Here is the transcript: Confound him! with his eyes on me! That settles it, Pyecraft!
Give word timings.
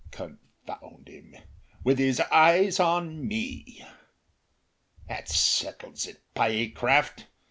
Confound 0.09 1.07
him! 1.07 1.35
with 1.83 1.99
his 1.99 2.19
eyes 2.31 2.79
on 2.79 3.27
me! 3.27 3.85
That 5.07 5.29
settles 5.29 6.07
it, 6.07 6.23
Pyecraft! 6.33 7.27